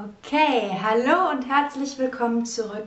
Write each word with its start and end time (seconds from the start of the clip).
Okay, 0.00 0.70
hallo 0.82 1.30
und 1.30 1.46
herzlich 1.46 1.98
willkommen 1.98 2.46
zurück 2.46 2.86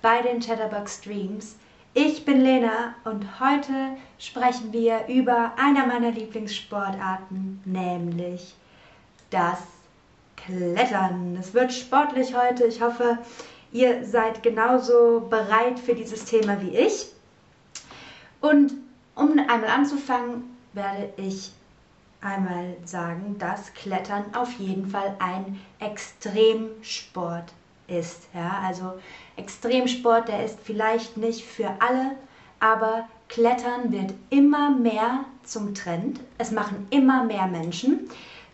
bei 0.00 0.22
den 0.22 0.40
Chatterbox 0.40 0.98
Streams. 0.98 1.56
Ich 1.92 2.24
bin 2.24 2.40
Lena 2.40 2.94
und 3.04 3.38
heute 3.38 3.98
sprechen 4.18 4.72
wir 4.72 5.06
über 5.08 5.52
einer 5.58 5.86
meiner 5.86 6.10
Lieblingssportarten, 6.10 7.60
nämlich 7.66 8.54
das 9.28 9.58
Klettern. 10.36 11.36
Es 11.38 11.52
wird 11.52 11.70
sportlich 11.70 12.34
heute. 12.34 12.64
Ich 12.64 12.80
hoffe, 12.80 13.18
ihr 13.72 14.06
seid 14.06 14.42
genauso 14.42 15.26
bereit 15.28 15.78
für 15.78 15.94
dieses 15.94 16.24
Thema 16.24 16.62
wie 16.62 16.76
ich. 16.78 17.08
Und 18.40 18.72
um 19.16 19.38
einmal 19.38 19.70
anzufangen, 19.70 20.56
werde 20.72 21.12
ich 21.18 21.52
einmal 22.24 22.76
sagen, 22.84 23.36
dass 23.38 23.72
Klettern 23.74 24.34
auf 24.34 24.52
jeden 24.54 24.88
Fall 24.88 25.14
ein 25.18 25.60
Extremsport 25.78 27.52
ist. 27.86 28.28
Ja, 28.34 28.62
also 28.64 28.94
Extremsport, 29.36 30.28
der 30.28 30.44
ist 30.44 30.58
vielleicht 30.62 31.16
nicht 31.16 31.44
für 31.44 31.70
alle, 31.80 32.12
aber 32.60 33.06
Klettern 33.28 33.92
wird 33.92 34.14
immer 34.30 34.70
mehr 34.70 35.24
zum 35.42 35.74
Trend. 35.74 36.20
Es 36.38 36.50
machen 36.50 36.86
immer 36.90 37.24
mehr 37.24 37.46
Menschen, 37.46 38.08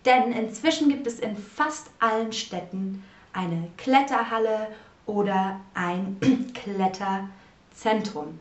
denn 0.04 0.32
inzwischen 0.32 0.88
gibt 0.88 1.06
es 1.06 1.20
in 1.20 1.36
fast 1.36 1.90
allen 2.00 2.32
Städten 2.32 3.04
eine 3.32 3.68
Kletterhalle 3.76 4.68
oder 5.06 5.60
ein 5.74 6.16
Kletterzentrum, 6.54 8.38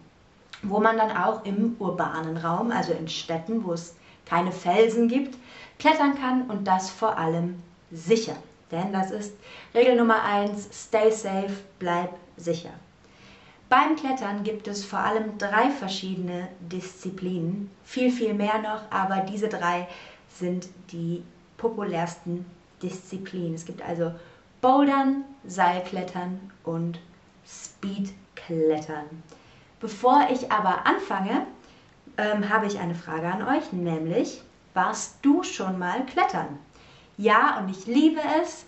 wo 0.63 0.80
man 0.80 0.97
dann 0.97 1.16
auch 1.16 1.45
im 1.45 1.75
urbanen 1.80 2.38
Raum, 2.38 2.71
also 2.71 2.93
in 2.93 3.07
Städten, 3.07 3.63
wo 3.63 3.73
es 3.73 3.95
keine 4.29 4.51
Felsen 4.51 5.07
gibt, 5.07 5.38
klettern 5.79 6.15
kann 6.19 6.49
und 6.49 6.65
das 6.65 6.89
vor 6.89 7.17
allem 7.17 7.61
sicher. 7.91 8.35
Denn 8.72 8.94
das 8.94 9.09
ist 9.11 9.33
Regel 9.73 9.95
Nummer 9.95 10.23
1, 10.23 10.69
stay 10.72 11.11
safe, 11.11 11.55
bleib 11.80 12.13
sicher. 12.38 12.69
Beim 13.69 13.95
Klettern 13.95 14.44
gibt 14.44 14.67
es 14.67 14.83
vor 14.83 15.00
allem 15.00 15.38
drei 15.38 15.69
verschiedene 15.69 16.47
Disziplinen, 16.59 17.69
viel, 17.83 18.11
viel 18.11 18.33
mehr 18.33 18.59
noch, 18.59 18.81
aber 18.89 19.22
diese 19.22 19.47
drei 19.47 19.88
sind 20.27 20.69
die 20.91 21.23
populärsten 21.57 22.45
Disziplinen. 22.81 23.53
Es 23.53 23.66
gibt 23.66 23.81
also 23.81 24.11
Bouldern, 24.61 25.23
Seilklettern 25.45 26.52
und 26.63 27.00
Speedklettern. 27.45 29.23
Bevor 29.80 30.27
ich 30.31 30.52
aber 30.52 30.85
anfange, 30.85 31.45
ähm, 32.20 32.50
habe 32.50 32.67
ich 32.67 32.80
eine 32.80 32.95
Frage 32.95 33.28
an 33.28 33.48
euch, 33.48 33.72
nämlich, 33.72 34.42
warst 34.73 35.20
du 35.22 35.42
schon 35.44 35.80
mal 35.80 36.06
klettern? 36.06 36.59
Ja, 37.17 37.59
und 37.59 37.70
ich 37.70 37.86
liebe 37.86 38.20
es. 38.42 38.66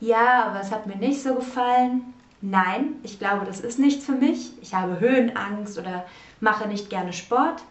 Ja, 0.00 0.44
aber 0.46 0.60
es 0.60 0.70
hat 0.70 0.86
mir 0.86 0.96
nicht 0.96 1.22
so 1.22 1.34
gefallen. 1.34 2.14
Nein, 2.40 2.94
ich 3.02 3.18
glaube, 3.18 3.44
das 3.44 3.60
ist 3.60 3.78
nichts 3.78 4.04
für 4.04 4.12
mich. 4.12 4.52
Ich 4.62 4.74
habe 4.74 5.00
Höhenangst 5.00 5.78
oder 5.78 6.04
mache 6.40 6.66
nicht 6.68 6.90
gerne 6.90 7.12
Sport. 7.12 7.62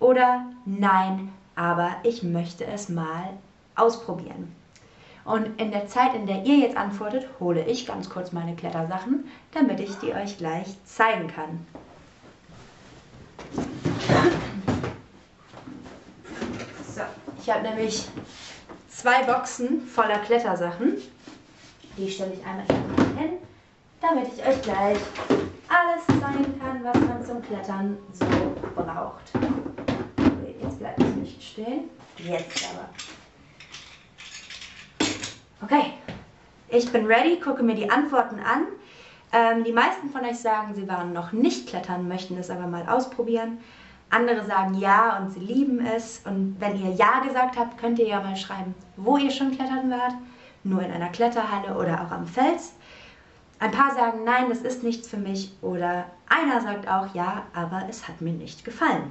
Oder 0.00 0.46
nein, 0.64 1.32
aber 1.54 1.90
ich 2.02 2.22
möchte 2.22 2.64
es 2.64 2.88
mal 2.88 3.30
ausprobieren. 3.76 4.54
Und 5.24 5.60
in 5.60 5.70
der 5.70 5.86
Zeit, 5.86 6.14
in 6.14 6.26
der 6.26 6.44
ihr 6.44 6.58
jetzt 6.58 6.76
antwortet, 6.76 7.28
hole 7.38 7.64
ich 7.64 7.86
ganz 7.86 8.10
kurz 8.10 8.32
meine 8.32 8.56
Klettersachen, 8.56 9.28
damit 9.52 9.78
ich 9.78 9.96
die 9.98 10.12
euch 10.12 10.38
gleich 10.38 10.76
zeigen 10.84 11.28
kann. 11.28 11.64
Ich 17.42 17.50
habe 17.50 17.68
nämlich 17.68 18.04
zwei 18.88 19.24
Boxen 19.24 19.84
voller 19.84 20.20
Klettersachen. 20.20 21.02
Die 21.96 22.08
stelle 22.08 22.34
ich 22.34 22.46
einmal 22.46 22.64
hin, 23.18 23.38
damit 24.00 24.28
ich 24.28 24.46
euch 24.46 24.62
gleich 24.62 24.98
alles 25.68 26.06
zeigen 26.06 26.60
kann, 26.60 26.84
was 26.84 27.00
man 27.00 27.24
zum 27.26 27.42
Klettern 27.42 27.98
so 28.12 28.26
braucht. 28.76 29.32
Jetzt 30.62 30.78
bleibt 30.78 31.02
es 31.02 31.16
nicht 31.16 31.42
stehen. 31.42 31.90
Jetzt 32.18 32.64
aber. 32.72 32.88
Okay, 35.62 35.94
ich 36.68 36.92
bin 36.92 37.06
ready, 37.06 37.40
gucke 37.40 37.64
mir 37.64 37.74
die 37.74 37.90
Antworten 37.90 38.38
an. 38.38 38.66
Ähm, 39.32 39.64
die 39.64 39.72
meisten 39.72 40.10
von 40.10 40.24
euch 40.24 40.38
sagen, 40.38 40.76
sie 40.76 40.86
waren 40.86 41.12
noch 41.12 41.32
nicht 41.32 41.68
klettern, 41.68 42.06
möchten 42.06 42.38
es 42.38 42.50
aber 42.50 42.68
mal 42.68 42.88
ausprobieren. 42.88 43.58
Andere 44.12 44.44
sagen 44.44 44.74
ja 44.74 45.18
und 45.18 45.32
sie 45.32 45.40
lieben 45.40 45.84
es. 45.84 46.20
Und 46.24 46.56
wenn 46.60 46.80
ihr 46.82 46.92
ja 46.92 47.20
gesagt 47.20 47.56
habt, 47.56 47.78
könnt 47.78 47.98
ihr 47.98 48.08
ja 48.08 48.20
mal 48.20 48.36
schreiben, 48.36 48.74
wo 48.96 49.16
ihr 49.16 49.30
schon 49.30 49.56
klettern 49.56 49.90
wart. 49.90 50.14
Nur 50.64 50.82
in 50.82 50.92
einer 50.92 51.08
Kletterhalle 51.08 51.76
oder 51.76 52.02
auch 52.02 52.10
am 52.12 52.26
Fels. 52.26 52.74
Ein 53.58 53.70
paar 53.70 53.94
sagen, 53.94 54.24
nein, 54.24 54.48
das 54.48 54.58
ist 54.58 54.82
nichts 54.82 55.08
für 55.08 55.16
mich. 55.16 55.52
Oder 55.62 56.04
einer 56.28 56.60
sagt 56.60 56.86
auch, 56.88 57.14
ja, 57.14 57.42
aber 57.54 57.84
es 57.88 58.06
hat 58.06 58.20
mir 58.20 58.32
nicht 58.32 58.64
gefallen. 58.64 59.10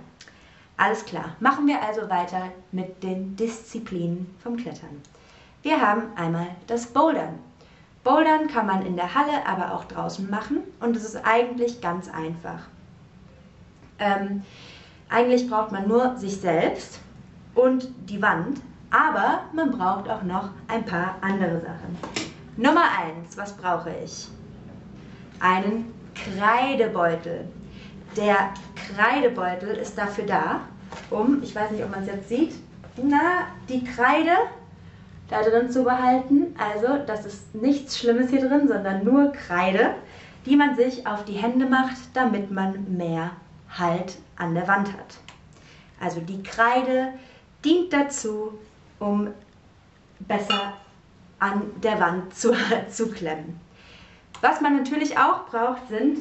Alles 0.78 1.06
klar, 1.06 1.36
machen 1.40 1.68
wir 1.68 1.82
also 1.82 2.10
weiter 2.10 2.52
mit 2.72 3.04
den 3.04 3.36
Disziplinen 3.36 4.34
vom 4.42 4.58
Klettern. 4.58 5.02
Wir 5.62 5.80
haben 5.80 6.04
einmal 6.16 6.48
das 6.68 6.88
Bouldern. 6.88 7.38
Bouldern 8.04 8.48
kann 8.48 8.66
man 8.66 8.86
in 8.86 8.96
der 8.96 9.14
Halle, 9.14 9.46
aber 9.46 9.74
auch 9.74 9.86
draußen 9.86 10.28
machen 10.30 10.60
und 10.80 10.96
es 10.96 11.04
ist 11.04 11.24
eigentlich 11.24 11.82
ganz 11.82 12.10
einfach. 12.10 12.68
Ähm, 14.00 14.44
eigentlich 15.12 15.50
braucht 15.50 15.72
man 15.72 15.88
nur 15.88 16.16
sich 16.16 16.38
selbst 16.38 17.00
und 17.54 17.90
die 18.10 18.22
Wand, 18.22 18.62
aber 18.90 19.42
man 19.54 19.72
braucht 19.72 20.10
auch 20.10 20.24
noch 20.24 20.50
ein 20.68 20.86
paar 20.86 21.16
andere 21.22 21.62
Sachen. 21.62 21.98
Nummer 22.58 22.84
eins, 22.84 23.38
was 23.38 23.54
brauche 23.54 23.92
ich? 24.04 24.28
Einen 25.40 25.94
Kreidebeutel. 26.16 27.46
Der 28.16 28.54
Kreidebeutel 28.76 29.76
ist 29.76 29.98
dafür 29.98 30.26
da, 30.26 30.62
um, 31.10 31.42
ich 31.44 31.56
weiß 31.56 31.72
nicht, 31.72 31.84
ob 31.84 31.92
man 31.92 32.02
es 32.02 32.08
jetzt 32.08 32.30
sieht, 32.30 32.54
na, 33.02 33.48
die 33.70 33.84
Kreide 33.84 34.32
da 35.30 35.42
drin 35.42 35.70
zu 35.70 35.84
behalten. 35.84 36.54
Also, 36.58 36.98
das 37.06 37.26
ist 37.26 37.56
nichts 37.56 37.98
Schlimmes 37.98 38.30
hier 38.30 38.48
drin, 38.48 38.68
sondern 38.68 39.06
nur 39.06 39.32
Kreide, 39.32 39.96
die 40.46 40.58
man 40.58 40.76
sich 40.76 41.08
auf 41.08 41.24
die 41.24 41.34
Hände 41.34 41.66
macht, 41.66 41.98
damit 42.14 42.52
man 42.52 42.98
mehr 42.98 43.32
Halt 43.78 44.18
an 44.36 44.54
der 44.54 44.68
Wand 44.68 44.92
hat. 44.94 45.18
Also 46.00 46.20
die 46.20 46.42
Kreide 46.44 47.14
dient 47.64 47.94
dazu, 47.94 48.60
um 49.00 49.30
besser 50.20 50.74
an 51.40 51.62
der 51.82 52.00
Wand 52.00 52.36
zu, 52.36 52.54
zu 52.90 53.10
klemmen. 53.10 53.60
Was 54.42 54.62
man 54.62 54.78
natürlich 54.78 55.18
auch 55.18 55.46
braucht, 55.46 55.88
sind 55.90 56.20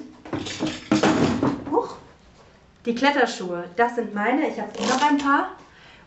huch, 1.70 1.96
die 2.84 2.94
Kletterschuhe. 2.94 3.64
Das 3.76 3.94
sind 3.94 4.14
meine, 4.14 4.48
ich 4.48 4.60
habe 4.60 4.70
noch 4.82 5.02
ein 5.02 5.18
paar 5.18 5.52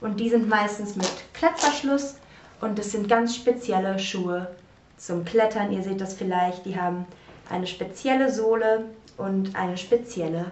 und 0.01 0.19
die 0.19 0.29
sind 0.29 0.47
meistens 0.47 0.95
mit 0.95 1.11
Klettverschluss 1.33 2.17
und 2.61 2.77
das 2.77 2.91
sind 2.91 3.09
ganz 3.09 3.35
spezielle 3.35 3.97
Schuhe 3.97 4.55
zum 4.97 5.25
Klettern. 5.25 5.71
Ihr 5.71 5.83
seht 5.83 6.01
das 6.01 6.13
vielleicht, 6.13 6.65
die 6.65 6.79
haben 6.79 7.05
eine 7.49 7.67
spezielle 7.67 8.31
Sohle 8.31 8.85
und 9.17 9.55
eine 9.55 9.77
spezielle 9.77 10.51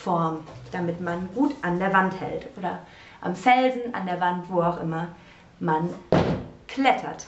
Form, 0.00 0.40
damit 0.72 1.00
man 1.00 1.28
gut 1.34 1.54
an 1.62 1.78
der 1.78 1.92
Wand 1.92 2.20
hält 2.20 2.46
oder 2.56 2.80
am 3.20 3.36
Felsen, 3.36 3.94
an 3.94 4.06
der 4.06 4.20
Wand, 4.20 4.46
wo 4.48 4.60
auch 4.60 4.80
immer 4.80 5.08
man 5.60 5.90
klettert. 6.66 7.26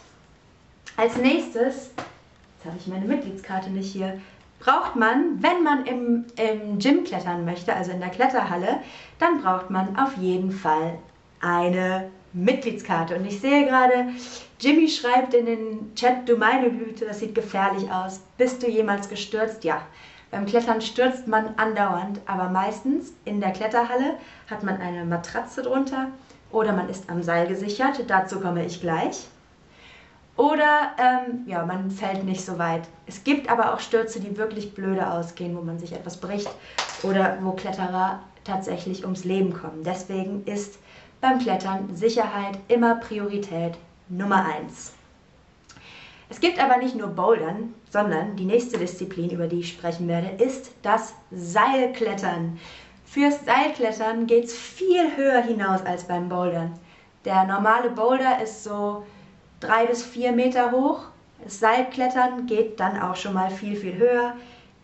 Als 0.96 1.16
nächstes, 1.16 1.90
jetzt 1.96 2.64
habe 2.64 2.76
ich 2.78 2.86
meine 2.86 3.06
Mitgliedskarte 3.06 3.70
nicht 3.70 3.92
hier, 3.92 4.20
braucht 4.58 4.96
man, 4.96 5.42
wenn 5.42 5.62
man 5.62 5.84
im, 5.86 6.24
im 6.36 6.78
Gym 6.78 7.04
klettern 7.04 7.44
möchte, 7.44 7.74
also 7.74 7.92
in 7.92 8.00
der 8.00 8.08
Kletterhalle, 8.08 8.80
dann 9.18 9.42
braucht 9.42 9.70
man 9.70 9.96
auf 9.98 10.16
jeden 10.16 10.50
Fall 10.50 10.98
eine 11.40 12.10
Mitgliedskarte. 12.32 13.16
Und 13.16 13.26
ich 13.26 13.40
sehe 13.40 13.66
gerade, 13.66 14.08
Jimmy 14.58 14.88
schreibt 14.88 15.34
in 15.34 15.46
den 15.46 15.94
Chat, 15.94 16.28
du 16.28 16.36
meine 16.36 16.70
Güte, 16.70 17.04
das 17.04 17.20
sieht 17.20 17.34
gefährlich 17.34 17.90
aus. 17.90 18.20
Bist 18.38 18.62
du 18.62 18.68
jemals 18.68 19.08
gestürzt? 19.08 19.62
Ja. 19.64 19.82
Beim 20.34 20.46
Klettern 20.46 20.80
stürzt 20.80 21.28
man 21.28 21.54
andauernd, 21.58 22.20
aber 22.26 22.48
meistens 22.48 23.12
in 23.24 23.40
der 23.40 23.52
Kletterhalle 23.52 24.16
hat 24.50 24.64
man 24.64 24.80
eine 24.80 25.04
Matratze 25.04 25.62
drunter 25.62 26.08
oder 26.50 26.72
man 26.72 26.88
ist 26.88 27.08
am 27.08 27.22
Seil 27.22 27.46
gesichert, 27.46 28.00
dazu 28.08 28.40
komme 28.40 28.66
ich 28.66 28.80
gleich. 28.80 29.28
Oder 30.36 30.90
ähm, 30.98 31.44
ja, 31.46 31.64
man 31.64 31.88
fällt 31.88 32.24
nicht 32.24 32.44
so 32.44 32.58
weit. 32.58 32.82
Es 33.06 33.22
gibt 33.22 33.48
aber 33.48 33.72
auch 33.72 33.78
Stürze, 33.78 34.18
die 34.18 34.36
wirklich 34.36 34.74
blöde 34.74 35.08
ausgehen, 35.08 35.56
wo 35.56 35.60
man 35.60 35.78
sich 35.78 35.92
etwas 35.92 36.16
bricht 36.16 36.50
oder 37.04 37.38
wo 37.42 37.52
Kletterer 37.52 38.18
tatsächlich 38.42 39.04
ums 39.04 39.22
Leben 39.22 39.54
kommen. 39.54 39.84
Deswegen 39.84 40.42
ist 40.46 40.80
beim 41.20 41.38
Klettern 41.38 41.94
Sicherheit 41.94 42.58
immer 42.66 42.96
Priorität 42.96 43.76
Nummer 44.08 44.44
1. 44.44 44.94
Es 46.28 46.40
gibt 46.40 46.58
aber 46.58 46.78
nicht 46.78 46.96
nur 46.96 47.08
Bouldern, 47.08 47.74
sondern 47.90 48.36
die 48.36 48.46
nächste 48.46 48.78
Disziplin, 48.78 49.30
über 49.30 49.46
die 49.46 49.60
ich 49.60 49.68
sprechen 49.68 50.08
werde, 50.08 50.42
ist 50.42 50.72
das 50.82 51.14
Seilklettern. 51.30 52.58
Fürs 53.04 53.44
Seilklettern 53.44 54.26
geht 54.26 54.44
es 54.44 54.54
viel 54.54 55.16
höher 55.16 55.42
hinaus 55.42 55.84
als 55.84 56.04
beim 56.04 56.28
Bouldern. 56.28 56.78
Der 57.24 57.44
normale 57.44 57.90
Boulder 57.90 58.42
ist 58.42 58.64
so 58.64 59.04
drei 59.60 59.86
bis 59.86 60.04
vier 60.04 60.32
Meter 60.32 60.72
hoch 60.72 61.06
Das 61.42 61.60
Seilklettern 61.60 62.46
geht 62.46 62.80
dann 62.80 63.00
auch 63.00 63.16
schon 63.16 63.34
mal 63.34 63.50
viel, 63.50 63.76
viel 63.76 63.96
höher. 63.96 64.34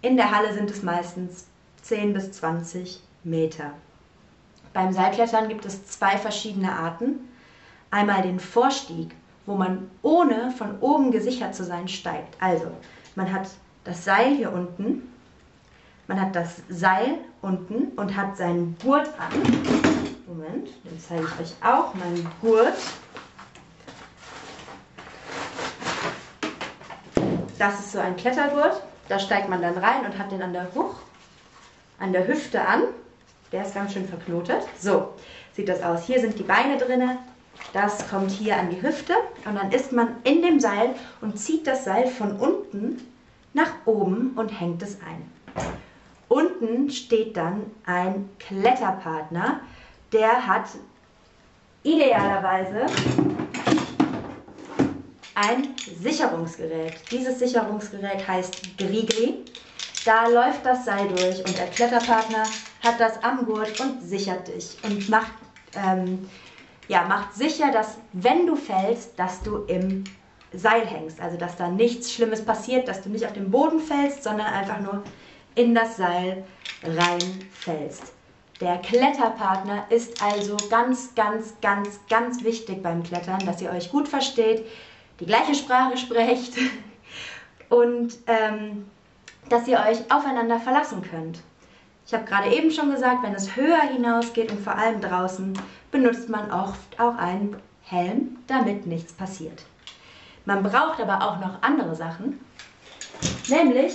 In 0.03 0.17
der 0.17 0.31
Halle 0.31 0.53
sind 0.53 0.71
es 0.71 0.83
meistens 0.83 1.47
10 1.83 2.13
bis 2.13 2.33
20 2.33 3.03
Meter. 3.25 3.73
Beim 4.73 4.93
Seilklettern 4.93 5.49
gibt 5.49 5.67
es 5.67 5.87
zwei 5.87 6.17
verschiedene 6.17 6.73
Arten. 6.73 7.29
Einmal 7.91 8.23
den 8.23 8.39
Vorstieg, 8.39 9.15
wo 9.51 9.57
man 9.57 9.91
ohne 10.03 10.53
von 10.53 10.79
oben 10.79 11.11
gesichert 11.11 11.57
zu 11.57 11.65
sein 11.65 11.89
steigt. 11.89 12.41
Also, 12.41 12.71
man 13.17 13.33
hat 13.33 13.49
das 13.83 14.05
Seil 14.05 14.37
hier 14.37 14.53
unten, 14.53 15.13
man 16.07 16.21
hat 16.21 16.37
das 16.37 16.63
Seil 16.69 17.19
unten 17.43 17.89
und 17.97 18.17
hat 18.17 18.37
seinen 18.37 18.77
Gurt 18.81 19.09
an. 19.19 19.33
Moment, 20.29 20.69
den 20.85 21.01
zeige 21.01 21.25
ich 21.25 21.41
euch 21.41 21.55
auch, 21.69 21.95
meinen 21.95 22.29
Gurt. 22.41 22.75
Das 27.59 27.81
ist 27.81 27.91
so 27.91 27.99
ein 27.99 28.17
Klettergurt. 28.17 28.81
Da 29.09 29.19
steigt 29.19 29.49
man 29.49 29.61
dann 29.61 29.77
rein 29.77 30.05
und 30.05 30.17
hat 30.17 30.31
den 30.31 30.43
an 30.43 30.53
der 30.53 30.73
Huch, 30.77 30.95
an 31.99 32.13
der 32.13 32.29
Hüfte 32.29 32.65
an. 32.65 32.83
Der 33.51 33.63
ist 33.63 33.75
ganz 33.75 33.95
schön 33.95 34.07
verknotet. 34.07 34.63
So 34.79 35.15
sieht 35.55 35.69
das 35.69 35.83
aus. 35.83 36.05
Hier 36.05 36.21
sind 36.21 36.39
die 36.39 36.45
Beine 36.45 36.79
drin. 36.79 37.19
Das 37.73 38.09
kommt 38.09 38.31
hier 38.33 38.57
an 38.57 38.71
die 38.71 38.83
Hüfte 38.83 39.15
und 39.45 39.55
dann 39.55 39.71
ist 39.71 39.93
man 39.93 40.17
in 40.25 40.43
dem 40.43 40.59
Seil 40.61 40.95
und 41.21 41.39
zieht 41.39 41.67
das 41.67 41.85
Seil 41.85 42.07
von 42.07 42.33
unten 42.37 43.01
nach 43.53 43.73
oben 43.85 44.33
und 44.37 44.49
hängt 44.49 44.83
es 44.83 44.99
ein. 45.03 45.31
Unten 46.29 46.91
steht 46.91 47.37
dann 47.37 47.67
ein 47.85 48.29
Kletterpartner, 48.39 49.61
der 50.13 50.47
hat 50.47 50.67
idealerweise 51.83 52.87
ein 55.35 55.75
Sicherungsgerät. 55.87 57.01
Dieses 57.11 57.39
Sicherungsgerät 57.39 58.27
heißt 58.27 58.77
Grigri. 58.77 59.45
Da 60.05 60.27
läuft 60.29 60.65
das 60.65 60.85
Seil 60.85 61.09
durch 61.09 61.45
und 61.45 61.57
der 61.57 61.69
Kletterpartner 61.69 62.53
hat 62.83 63.01
das 63.01 63.23
am 63.23 63.45
Gurt 63.45 63.79
und 63.81 64.03
sichert 64.03 64.49
dich 64.49 64.79
und 64.83 65.09
macht, 65.09 65.33
ähm, 65.75 66.29
ja, 66.91 67.05
macht 67.05 67.35
sicher, 67.35 67.71
dass 67.71 67.99
wenn 68.13 68.49
du 68.49 68.57
fällst, 68.57 69.17
dass 69.17 69.43
du 69.43 69.59
im 69.67 70.03
Seil 70.53 70.85
hängst. 70.85 71.21
Also 71.21 71.37
dass 71.37 71.55
da 71.55 71.69
nichts 71.69 72.13
Schlimmes 72.13 72.45
passiert, 72.45 72.89
dass 72.89 73.03
du 73.03 73.11
nicht 73.11 73.25
auf 73.25 73.33
den 73.33 73.53
Boden 73.53 73.79
fällst, 73.79 74.25
sondern 74.25 74.49
einfach 74.49 74.81
nur 74.81 75.05
in 75.55 75.73
das 75.73 75.97
Seil 75.97 76.45
reinfällst. 76.83 78.13
Der 78.61 78.79
Kletterpartner 78.79 79.85
ist 79.89 80.21
also 80.21 80.57
ganz, 80.69 81.15
ganz, 81.15 81.55
ganz, 81.63 82.01
ganz 82.09 82.43
wichtig 82.43 82.83
beim 82.83 83.05
Klettern, 83.05 83.39
dass 83.47 83.63
ihr 83.63 83.71
euch 83.71 83.93
gut 83.93 84.09
versteht, 84.09 84.67
die 85.21 85.27
gleiche 85.27 85.55
Sprache 85.55 85.97
sprecht 85.97 86.55
und 87.69 88.19
ähm, 88.27 88.91
dass 89.49 89.69
ihr 89.69 89.79
euch 89.79 90.11
aufeinander 90.11 90.59
verlassen 90.59 91.03
könnt. 91.09 91.41
Ich 92.11 92.15
habe 92.15 92.25
gerade 92.25 92.53
eben 92.53 92.73
schon 92.73 92.91
gesagt, 92.91 93.23
wenn 93.23 93.37
es 93.37 93.55
höher 93.55 93.83
hinausgeht 93.83 94.51
und 94.51 94.61
vor 94.61 94.75
allem 94.75 95.01
draußen, 95.01 95.57
benutzt 95.93 96.29
man 96.29 96.51
oft 96.51 96.99
auch 96.99 97.15
einen 97.15 97.55
Helm, 97.83 98.37
damit 98.49 98.85
nichts 98.85 99.13
passiert. 99.13 99.63
Man 100.45 100.65
braucht 100.65 101.01
aber 101.01 101.23
auch 101.23 101.39
noch 101.39 101.63
andere 101.63 101.95
Sachen, 101.95 102.41
nämlich 103.47 103.95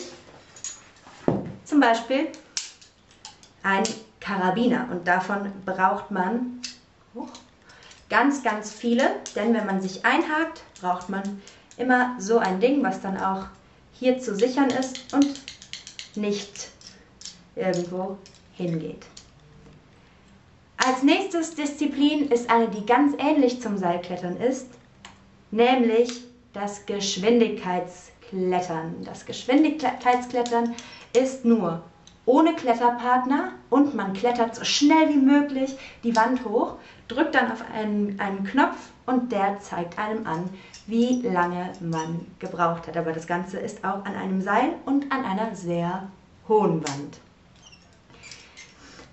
zum 1.65 1.81
Beispiel 1.81 2.29
ein 3.63 3.83
Karabiner 4.21 4.87
und 4.89 5.05
davon 5.05 5.51
braucht 5.65 6.09
man 6.09 6.61
ganz, 8.09 8.41
ganz 8.43 8.71
viele, 8.71 9.09
denn 9.35 9.53
wenn 9.53 9.65
man 9.65 9.81
sich 9.81 10.05
einhakt, 10.05 10.63
braucht 10.79 11.09
man 11.09 11.41
immer 11.75 12.15
so 12.17 12.37
ein 12.37 12.61
Ding, 12.61 12.81
was 12.81 13.01
dann 13.01 13.17
auch 13.21 13.47
hier 13.91 14.19
zu 14.19 14.35
sichern 14.35 14.69
ist 14.69 15.13
und 15.13 15.41
nicht 16.15 16.74
irgendwo 17.55 18.17
hingeht. 18.53 19.05
Als 20.77 21.03
nächstes 21.03 21.55
Disziplin 21.55 22.29
ist 22.29 22.49
eine, 22.49 22.67
die 22.67 22.85
ganz 22.85 23.15
ähnlich 23.17 23.61
zum 23.61 23.77
Seilklettern 23.77 24.35
ist, 24.37 24.67
nämlich 25.51 26.23
das 26.53 26.85
Geschwindigkeitsklettern. 26.85 29.03
Das 29.03 29.25
Geschwindigkeitsklettern 29.25 30.75
ist 31.13 31.45
nur 31.45 31.81
ohne 32.25 32.55
Kletterpartner 32.55 33.51
und 33.69 33.95
man 33.95 34.13
klettert 34.13 34.55
so 34.55 34.63
schnell 34.63 35.09
wie 35.09 35.17
möglich 35.17 35.77
die 36.03 36.15
Wand 36.15 36.43
hoch, 36.45 36.75
drückt 37.07 37.35
dann 37.35 37.51
auf 37.51 37.63
einen, 37.73 38.19
einen 38.19 38.43
Knopf 38.43 38.77
und 39.05 39.31
der 39.31 39.59
zeigt 39.59 39.99
einem 39.99 40.25
an, 40.25 40.49
wie 40.87 41.21
lange 41.21 41.71
man 41.79 42.25
gebraucht 42.39 42.87
hat. 42.87 42.97
Aber 42.97 43.11
das 43.11 43.27
Ganze 43.27 43.59
ist 43.59 43.83
auch 43.83 44.03
an 44.05 44.15
einem 44.15 44.41
Seil 44.41 44.73
und 44.85 45.11
an 45.11 45.23
einer 45.23 45.55
sehr 45.55 46.09
hohen 46.47 46.81
Wand. 46.87 47.19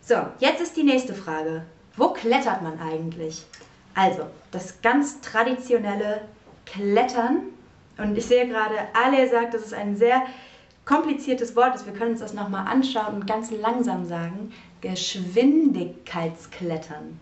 So, 0.04 0.16
jetzt 0.40 0.60
ist 0.60 0.76
die 0.76 0.82
nächste 0.82 1.14
Frage. 1.14 1.62
Wo 1.96 2.08
klettert 2.08 2.60
man 2.60 2.80
eigentlich? 2.80 3.46
Also, 3.94 4.26
das 4.50 4.82
ganz 4.82 5.20
traditionelle 5.20 6.22
Klettern. 6.66 7.42
Und 7.98 8.18
ich 8.18 8.26
sehe 8.26 8.48
gerade, 8.48 8.74
alle 9.00 9.28
sagt, 9.28 9.54
das 9.54 9.62
ist 9.62 9.74
ein 9.74 9.96
sehr 9.96 10.22
kompliziertes 10.84 11.54
Wort 11.54 11.76
ist. 11.76 11.86
Wir 11.86 11.92
können 11.92 12.10
uns 12.12 12.20
das 12.20 12.34
nochmal 12.34 12.66
anschauen 12.66 13.14
und 13.14 13.28
ganz 13.28 13.52
langsam 13.52 14.04
sagen. 14.04 14.52
Geschwindigkeitsklettern. 14.80 17.20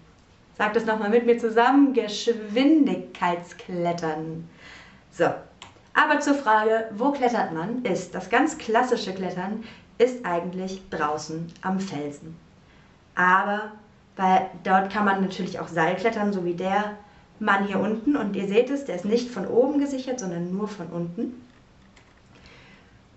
Sag 0.56 0.72
das 0.72 0.86
nochmal 0.86 1.10
mit 1.10 1.26
mir 1.26 1.36
zusammen. 1.36 1.92
Geschwindigkeitsklettern. 1.92 4.48
So. 5.12 5.26
Aber 5.92 6.20
zur 6.20 6.34
Frage, 6.34 6.88
wo 6.92 7.12
klettert 7.12 7.52
man, 7.52 7.84
ist 7.84 8.14
das 8.14 8.30
ganz 8.30 8.56
klassische 8.56 9.12
Klettern 9.12 9.64
ist 9.98 10.24
eigentlich 10.24 10.80
draußen 10.88 11.52
am 11.60 11.78
Felsen. 11.78 12.38
Aber 13.20 13.72
weil 14.16 14.48
dort 14.64 14.90
kann 14.90 15.04
man 15.04 15.20
natürlich 15.20 15.60
auch 15.60 15.68
Seilklettern, 15.68 16.32
so 16.32 16.42
wie 16.46 16.54
der 16.54 16.96
Mann 17.38 17.66
hier 17.66 17.78
unten. 17.78 18.16
Und 18.16 18.34
ihr 18.34 18.48
seht 18.48 18.70
es, 18.70 18.86
der 18.86 18.96
ist 18.96 19.04
nicht 19.04 19.30
von 19.30 19.46
oben 19.46 19.78
gesichert, 19.78 20.18
sondern 20.18 20.56
nur 20.56 20.68
von 20.68 20.86
unten. 20.86 21.46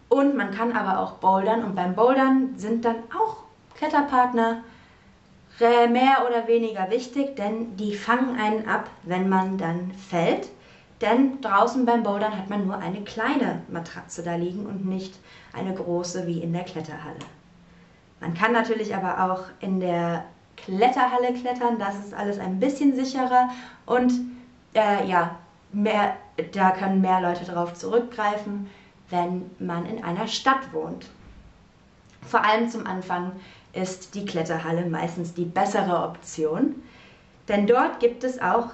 Und 0.09 0.35
man 0.35 0.51
kann 0.51 0.73
aber 0.73 0.99
auch 0.99 1.13
bouldern 1.13 1.63
und 1.63 1.75
beim 1.75 1.95
Bouldern 1.95 2.53
sind 2.57 2.83
dann 2.83 2.97
auch 3.17 3.37
Kletterpartner 3.75 4.63
mehr 5.59 6.27
oder 6.27 6.47
weniger 6.47 6.89
wichtig, 6.91 7.37
denn 7.37 7.77
die 7.77 7.95
fangen 7.95 8.37
einen 8.37 8.67
ab, 8.67 8.89
wenn 9.03 9.29
man 9.29 9.57
dann 9.57 9.91
fällt. 9.93 10.49
Denn 10.99 11.39
draußen 11.39 11.85
beim 11.85 12.03
Bouldern 12.03 12.37
hat 12.37 12.49
man 12.49 12.67
nur 12.67 12.77
eine 12.77 13.01
kleine 13.03 13.61
Matratze 13.69 14.21
da 14.21 14.35
liegen 14.35 14.65
und 14.65 14.85
nicht 14.85 15.15
eine 15.53 15.73
große 15.73 16.27
wie 16.27 16.41
in 16.41 16.51
der 16.51 16.63
Kletterhalle. 16.63 17.19
Man 18.23 18.33
kann 18.33 18.53
natürlich 18.53 18.95
aber 18.95 19.31
auch 19.31 19.43
in 19.59 19.79
der 19.79 20.25
Kletterhalle 20.57 21.33
klettern, 21.33 21.77
das 21.77 21.99
ist 21.99 22.13
alles 22.13 22.39
ein 22.39 22.59
bisschen 22.59 22.95
sicherer 22.95 23.49
und 23.85 24.11
äh, 24.73 25.07
ja, 25.07 25.37
mehr, 25.71 26.15
da 26.53 26.71
können 26.71 27.01
mehr 27.01 27.21
Leute 27.21 27.45
darauf 27.45 27.75
zurückgreifen 27.75 28.67
wenn 29.13 29.49
man 29.59 29.85
in 29.85 30.03
einer 30.03 30.27
Stadt 30.27 30.73
wohnt. 30.73 31.05
Vor 32.23 32.43
allem 32.43 32.69
zum 32.69 32.87
Anfang 32.87 33.31
ist 33.73 34.15
die 34.15 34.25
Kletterhalle 34.25 34.85
meistens 34.85 35.33
die 35.33 35.45
bessere 35.45 36.03
Option, 36.03 36.75
denn 37.47 37.67
dort 37.67 37.99
gibt 37.99 38.23
es 38.23 38.41
auch 38.41 38.69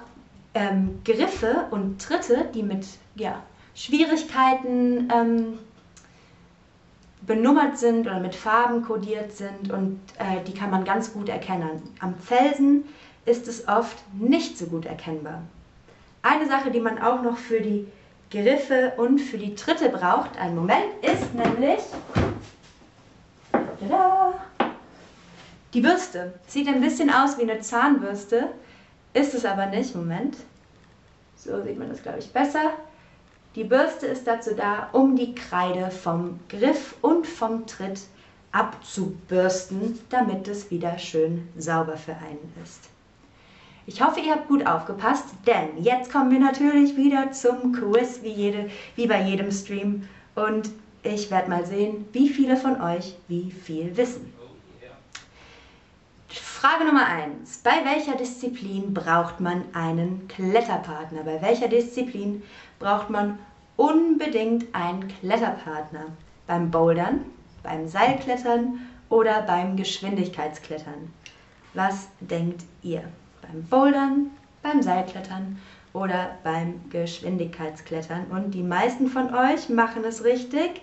ähm, 0.54 1.00
Griffe 1.04 1.66
und 1.70 2.00
Tritte, 2.00 2.48
die 2.54 2.62
mit 2.62 2.86
ja, 3.16 3.42
Schwierigkeiten 3.74 5.10
ähm, 5.12 5.58
benummert 7.30 7.78
sind 7.78 8.08
oder 8.08 8.18
mit 8.18 8.34
Farben 8.34 8.82
kodiert 8.82 9.30
sind 9.30 9.70
und 9.72 10.00
äh, 10.18 10.42
die 10.48 10.52
kann 10.52 10.68
man 10.68 10.84
ganz 10.84 11.12
gut 11.12 11.28
erkennen. 11.28 11.80
Am 12.00 12.16
Felsen 12.16 12.82
ist 13.24 13.46
es 13.46 13.68
oft 13.68 14.02
nicht 14.18 14.58
so 14.58 14.66
gut 14.66 14.84
erkennbar. 14.84 15.42
Eine 16.22 16.48
Sache, 16.48 16.72
die 16.72 16.80
man 16.80 17.00
auch 17.00 17.22
noch 17.22 17.36
für 17.36 17.60
die 17.60 17.86
Griffe 18.32 18.94
und 18.96 19.20
für 19.20 19.38
die 19.38 19.54
Tritte 19.54 19.90
braucht, 19.90 20.36
einen 20.40 20.56
Moment, 20.56 20.92
ist 21.02 21.32
nämlich 21.32 21.78
tada, 23.52 24.34
die 25.72 25.82
Bürste. 25.82 26.34
Sieht 26.48 26.66
ein 26.66 26.80
bisschen 26.80 27.10
aus 27.10 27.38
wie 27.38 27.42
eine 27.42 27.60
Zahnbürste, 27.60 28.48
ist 29.14 29.34
es 29.34 29.44
aber 29.44 29.66
nicht. 29.66 29.94
Moment. 29.94 30.36
So 31.36 31.62
sieht 31.62 31.78
man 31.78 31.90
das, 31.90 32.02
glaube 32.02 32.18
ich, 32.18 32.32
besser. 32.32 32.72
Die 33.56 33.64
Bürste 33.64 34.06
ist 34.06 34.28
dazu 34.28 34.54
da, 34.54 34.88
um 34.92 35.16
die 35.16 35.34
Kreide 35.34 35.90
vom 35.90 36.38
Griff 36.48 36.94
und 37.02 37.26
vom 37.26 37.66
Tritt 37.66 38.02
abzubürsten, 38.52 39.98
damit 40.08 40.46
es 40.46 40.70
wieder 40.70 40.98
schön 40.98 41.48
sauber 41.56 41.96
für 41.96 42.12
einen 42.12 42.52
ist. 42.62 42.88
Ich 43.86 44.00
hoffe, 44.00 44.20
ihr 44.20 44.32
habt 44.32 44.46
gut 44.46 44.64
aufgepasst, 44.66 45.24
denn 45.46 45.82
jetzt 45.82 46.12
kommen 46.12 46.30
wir 46.30 46.38
natürlich 46.38 46.96
wieder 46.96 47.32
zum 47.32 47.72
Quiz, 47.72 48.20
wie, 48.22 48.30
jede, 48.30 48.70
wie 48.94 49.08
bei 49.08 49.20
jedem 49.22 49.50
Stream. 49.50 50.08
Und 50.36 50.70
ich 51.02 51.28
werde 51.32 51.50
mal 51.50 51.66
sehen, 51.66 52.06
wie 52.12 52.28
viele 52.28 52.56
von 52.56 52.80
euch 52.80 53.16
wie 53.26 53.50
viel 53.50 53.96
wissen. 53.96 54.32
Frage 56.60 56.84
Nummer 56.84 57.06
1. 57.06 57.62
Bei 57.64 57.86
welcher 57.86 58.16
Disziplin 58.16 58.92
braucht 58.92 59.40
man 59.40 59.64
einen 59.72 60.28
Kletterpartner? 60.28 61.22
Bei 61.22 61.40
welcher 61.40 61.68
Disziplin 61.68 62.42
braucht 62.78 63.08
man 63.08 63.38
unbedingt 63.76 64.66
einen 64.74 65.08
Kletterpartner. 65.08 66.08
Beim 66.46 66.70
Bouldern, 66.70 67.24
beim 67.62 67.88
Seilklettern 67.88 68.78
oder 69.08 69.40
beim 69.40 69.74
Geschwindigkeitsklettern. 69.78 71.10
Was 71.72 72.08
denkt 72.20 72.62
ihr? 72.82 73.04
Beim 73.40 73.62
Bouldern, 73.62 74.26
beim 74.62 74.82
Seilklettern 74.82 75.58
oder 75.94 76.36
beim 76.44 76.90
Geschwindigkeitsklettern? 76.90 78.26
Und 78.26 78.50
die 78.50 78.62
meisten 78.62 79.06
von 79.06 79.34
euch 79.34 79.70
machen 79.70 80.04
es 80.04 80.24
richtig. 80.24 80.82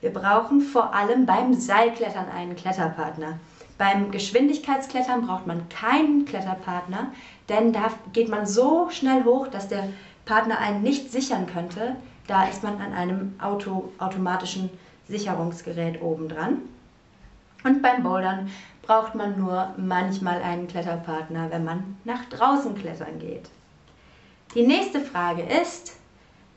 Wir 0.00 0.12
brauchen 0.12 0.60
vor 0.60 0.94
allem 0.94 1.26
beim 1.26 1.52
Seilklettern 1.52 2.28
einen 2.28 2.54
Kletterpartner. 2.54 3.40
Beim 3.76 4.12
Geschwindigkeitsklettern 4.12 5.26
braucht 5.26 5.46
man 5.46 5.68
keinen 5.68 6.26
Kletterpartner, 6.26 7.12
denn 7.48 7.72
da 7.72 7.90
geht 8.12 8.28
man 8.28 8.46
so 8.46 8.88
schnell 8.90 9.24
hoch, 9.24 9.48
dass 9.48 9.66
der 9.66 9.88
Partner 10.24 10.58
einen 10.58 10.82
nicht 10.82 11.10
sichern 11.10 11.46
könnte. 11.46 11.96
Da 12.28 12.44
ist 12.44 12.62
man 12.62 12.80
an 12.80 12.92
einem 12.92 13.34
Auto, 13.40 13.92
automatischen 13.98 14.70
Sicherungsgerät 15.08 16.00
oben 16.00 16.28
dran. 16.28 16.62
Und 17.64 17.82
beim 17.82 18.04
Bouldern 18.04 18.50
braucht 18.82 19.16
man 19.16 19.38
nur 19.38 19.74
manchmal 19.76 20.40
einen 20.42 20.68
Kletterpartner, 20.68 21.50
wenn 21.50 21.64
man 21.64 21.96
nach 22.04 22.24
draußen 22.26 22.76
klettern 22.76 23.18
geht. 23.18 23.50
Die 24.54 24.66
nächste 24.66 25.00
Frage 25.00 25.42
ist, 25.42 25.96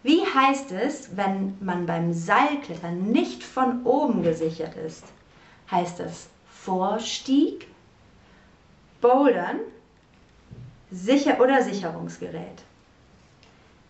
wie 0.04 0.22
heißt 0.22 0.72
es, 0.72 1.18
wenn 1.18 1.58
man 1.60 1.88
beim 1.88 2.14
Seilklettern 2.14 3.12
nicht 3.12 3.44
von 3.44 3.84
oben 3.86 4.22
gesichert 4.22 4.76
ist? 4.76 5.06
Heißt 5.72 6.00
es 6.00 6.30
Vorstieg, 6.68 7.66
Bouldern, 9.00 9.62
Sicher 10.92 11.40
oder 11.40 11.64
Sicherungsgerät? 11.64 12.62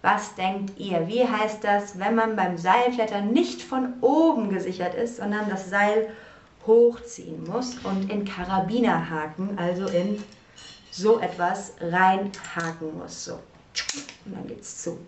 Was 0.04 0.36
denkt 0.36 0.78
ihr? 0.80 1.08
Wie 1.08 1.28
heißt 1.28 1.64
das, 1.64 1.98
wenn 1.98 2.14
man 2.14 2.36
beim 2.36 2.56
Seilklettern 2.60 3.32
nicht 3.32 3.64
von 3.64 3.96
oben 4.02 4.52
gesichert 4.52 4.94
ist, 4.94 5.18
sondern 5.18 5.50
das 5.50 5.72
Seil 5.72 6.12
hochziehen 6.68 7.46
muss 7.46 7.80
und 7.80 8.12
in 8.12 8.26
Karabinerhaken, 8.26 9.58
also 9.58 9.88
in 9.88 10.24
so 10.92 11.20
etwas 11.20 11.74
reinhaken 11.82 12.96
muss. 12.96 13.26
So. 13.26 13.40
Und 14.26 14.36
dann 14.36 14.46
geht's 14.46 14.84
zu. 14.84 15.00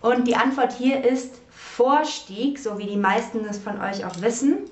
Und 0.00 0.26
die 0.26 0.34
Antwort 0.34 0.72
hier 0.72 1.04
ist 1.04 1.36
Vorstieg, 1.50 2.58
so 2.58 2.76
wie 2.76 2.86
die 2.86 2.96
meisten 2.96 3.44
es 3.44 3.58
von 3.58 3.80
euch 3.80 4.04
auch 4.04 4.20
wissen. 4.20 4.68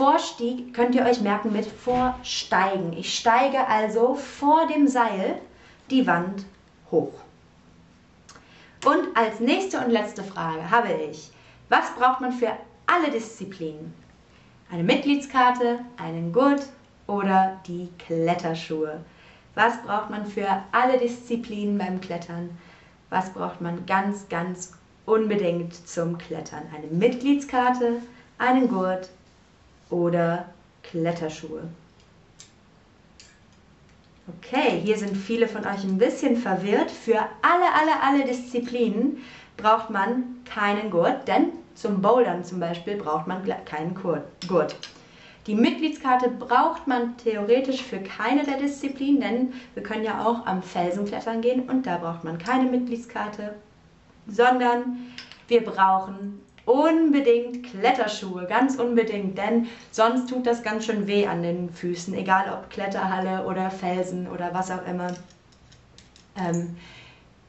Vorstieg 0.00 0.72
könnt 0.72 0.94
ihr 0.94 1.04
euch 1.04 1.20
merken 1.20 1.52
mit 1.52 1.66
Vorsteigen. 1.66 2.94
Ich 2.94 3.18
steige 3.18 3.68
also 3.68 4.14
vor 4.14 4.66
dem 4.66 4.88
Seil 4.88 5.38
die 5.90 6.06
Wand 6.06 6.46
hoch. 6.90 7.12
Und 8.86 9.14
als 9.14 9.40
nächste 9.40 9.78
und 9.78 9.90
letzte 9.90 10.24
Frage 10.24 10.70
habe 10.70 10.90
ich, 10.90 11.30
was 11.68 11.90
braucht 11.98 12.22
man 12.22 12.32
für 12.32 12.50
alle 12.86 13.10
Disziplinen? 13.10 13.92
Eine 14.72 14.84
Mitgliedskarte, 14.84 15.80
einen 15.98 16.32
Gurt 16.32 16.62
oder 17.06 17.60
die 17.66 17.90
Kletterschuhe? 17.98 19.04
Was 19.54 19.82
braucht 19.82 20.08
man 20.08 20.24
für 20.24 20.48
alle 20.72 20.96
Disziplinen 20.96 21.76
beim 21.76 22.00
Klettern? 22.00 22.56
Was 23.10 23.34
braucht 23.34 23.60
man 23.60 23.84
ganz, 23.84 24.30
ganz 24.30 24.72
unbedingt 25.04 25.86
zum 25.86 26.16
Klettern? 26.16 26.62
Eine 26.74 26.86
Mitgliedskarte, 26.86 28.00
einen 28.38 28.66
Gurt 28.66 29.10
oder 29.90 30.46
Kletterschuhe? 30.82 31.62
Okay, 34.38 34.80
hier 34.84 34.96
sind 34.96 35.16
viele 35.16 35.48
von 35.48 35.66
euch 35.66 35.82
ein 35.82 35.98
bisschen 35.98 36.36
verwirrt. 36.36 36.90
Für 36.90 37.18
alle, 37.42 37.72
alle, 37.74 38.00
alle 38.02 38.24
Disziplinen 38.24 39.18
braucht 39.56 39.90
man 39.90 40.44
keinen 40.44 40.90
Gurt, 40.90 41.26
denn 41.26 41.52
zum 41.74 42.00
Bouldern 42.00 42.44
zum 42.44 42.60
Beispiel 42.60 42.96
braucht 42.96 43.26
man 43.26 43.42
keinen 43.64 43.94
Gurt. 43.94 44.76
Die 45.46 45.54
Mitgliedskarte 45.54 46.28
braucht 46.28 46.86
man 46.86 47.16
theoretisch 47.16 47.82
für 47.82 47.98
keine 47.98 48.44
der 48.44 48.58
Disziplinen, 48.58 49.20
denn 49.20 49.52
wir 49.74 49.82
können 49.82 50.04
ja 50.04 50.24
auch 50.24 50.46
am 50.46 50.62
Felsen 50.62 51.06
klettern 51.06 51.40
gehen 51.40 51.68
und 51.68 51.86
da 51.86 51.96
braucht 51.96 52.24
man 52.24 52.38
keine 52.38 52.70
Mitgliedskarte, 52.70 53.54
sondern 54.28 54.98
wir 55.48 55.64
brauchen 55.64 56.42
unbedingt 56.64 57.64
Kletterschuhe, 57.64 58.46
ganz 58.46 58.76
unbedingt, 58.76 59.38
denn 59.38 59.68
sonst 59.90 60.28
tut 60.28 60.46
das 60.46 60.62
ganz 60.62 60.86
schön 60.86 61.06
weh 61.06 61.26
an 61.26 61.42
den 61.42 61.70
Füßen, 61.70 62.14
egal 62.14 62.52
ob 62.52 62.70
Kletterhalle 62.70 63.46
oder 63.46 63.70
Felsen 63.70 64.28
oder 64.28 64.52
was 64.52 64.70
auch 64.70 64.86
immer. 64.86 65.14
Ähm, 66.36 66.76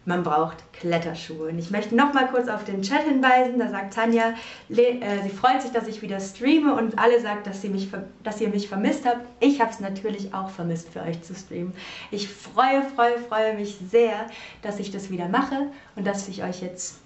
man 0.05 0.23
braucht 0.23 0.57
Kletterschuhe. 0.73 1.49
Und 1.49 1.59
ich 1.59 1.69
möchte 1.69 1.95
noch 1.95 2.13
mal 2.13 2.27
kurz 2.27 2.47
auf 2.47 2.63
den 2.63 2.81
Chat 2.81 3.03
hinweisen. 3.03 3.59
Da 3.59 3.69
sagt 3.69 3.93
Tanja, 3.93 4.33
äh, 4.69 5.21
sie 5.21 5.29
freut 5.29 5.61
sich, 5.61 5.71
dass 5.71 5.87
ich 5.87 6.01
wieder 6.01 6.19
streame 6.19 6.75
und 6.75 6.97
alle 6.97 7.19
sagt, 7.21 7.45
dass, 7.45 7.61
sie 7.61 7.69
mich, 7.69 7.89
dass 8.23 8.41
ihr 8.41 8.49
mich 8.49 8.67
vermisst 8.67 9.05
habt. 9.05 9.21
Ich 9.39 9.61
habe 9.61 9.71
es 9.71 9.79
natürlich 9.79 10.33
auch 10.33 10.49
vermisst, 10.49 10.89
für 10.89 11.01
euch 11.01 11.21
zu 11.21 11.35
streamen. 11.35 11.73
Ich 12.09 12.27
freue, 12.27 12.81
freue, 12.95 13.19
freue 13.19 13.55
mich 13.55 13.77
sehr, 13.89 14.27
dass 14.63 14.79
ich 14.79 14.91
das 14.91 15.11
wieder 15.11 15.27
mache 15.27 15.67
und 15.95 16.07
dass 16.07 16.27
ich 16.27 16.43
euch 16.43 16.61
jetzt 16.61 17.00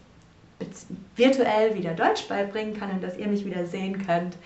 virtuell 1.16 1.76
wieder 1.76 1.94
Deutsch 1.94 2.28
beibringen 2.28 2.78
kann 2.78 2.92
und 2.92 3.04
dass 3.04 3.18
ihr 3.18 3.28
mich 3.28 3.46
wieder 3.46 3.66
sehen 3.66 4.06
könnt. 4.06 4.38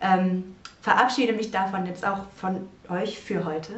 Ähm, 0.00 0.56
verabschiede 0.80 1.32
mich 1.32 1.50
davon 1.50 1.86
jetzt 1.86 2.06
auch 2.06 2.24
von 2.36 2.68
euch 2.88 3.18
für 3.18 3.44
heute. 3.44 3.72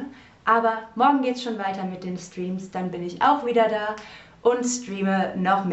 Aber 0.45 0.79
morgen 0.95 1.21
geht 1.21 1.35
es 1.35 1.43
schon 1.43 1.57
weiter 1.57 1.83
mit 1.83 2.03
den 2.03 2.17
Streams. 2.17 2.71
Dann 2.71 2.91
bin 2.91 3.03
ich 3.03 3.21
auch 3.21 3.45
wieder 3.45 3.67
da 3.67 3.95
und 4.41 4.63
streame 4.63 5.33
noch 5.35 5.65
mehr. 5.65 5.67